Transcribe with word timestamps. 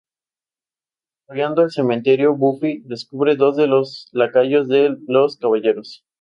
Patrullando 1.27 1.61
el 1.61 1.69
cementerio, 1.69 2.35
Buffy 2.35 2.79
descubre 2.85 3.35
dos 3.35 3.55
de 3.55 3.67
los 3.67 4.09
lacayos 4.13 4.67
de 4.67 4.97
Los 5.07 5.37
Caballeros. 5.37 6.03